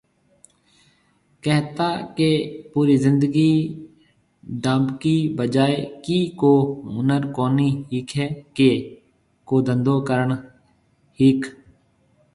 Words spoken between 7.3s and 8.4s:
ڪونهي ۿيکي